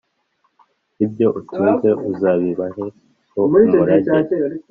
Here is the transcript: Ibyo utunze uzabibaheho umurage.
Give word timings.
Ibyo 1.05 1.27
utunze 1.39 1.89
uzabibaheho 2.09 2.83
umurage. 3.67 4.15